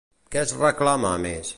[0.35, 1.49] Què es reclama a més?